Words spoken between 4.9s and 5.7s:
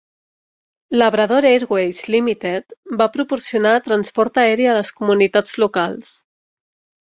comunitats